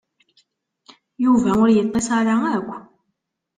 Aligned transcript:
Yuba 1.23 1.51
ur 1.61 1.69
yeṭṭis 1.71 2.07
ara 2.17 2.35
akk. 2.57 2.71